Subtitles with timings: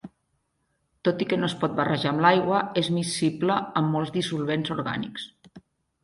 [1.07, 5.27] Tot i que no es pot barrejar amb l'aigua, és miscible amb molts dissolvents orgànics.